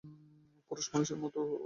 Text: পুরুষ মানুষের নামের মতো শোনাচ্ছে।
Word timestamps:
পুরুষ 0.71 0.85
মানুষের 0.93 1.15
নামের 1.15 1.23
মতো 1.23 1.39
শোনাচ্ছে। 1.39 1.57